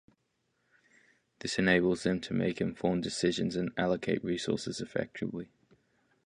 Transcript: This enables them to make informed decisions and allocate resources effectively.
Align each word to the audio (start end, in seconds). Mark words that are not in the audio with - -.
This 1.41 1.59
enables 1.59 2.01
them 2.01 2.19
to 2.21 2.33
make 2.33 2.59
informed 2.59 3.03
decisions 3.03 3.55
and 3.55 3.69
allocate 3.77 4.23
resources 4.23 4.81
effectively. 4.81 5.51